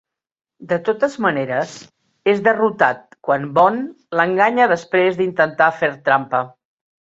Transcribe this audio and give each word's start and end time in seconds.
De 0.69 0.77
totes 0.85 1.17
maneres, 1.25 1.73
és 2.33 2.41
derrotat 2.47 3.05
quan 3.29 3.47
Bond 3.59 4.19
l'enganya 4.21 4.69
després 4.75 5.23
d'intentar 5.23 5.71
fer 5.85 5.95
trampa. 6.11 6.45